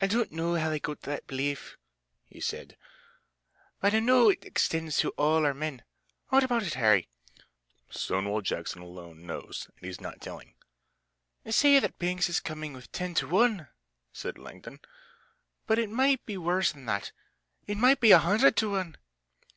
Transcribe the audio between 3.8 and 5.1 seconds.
"but I know it extends to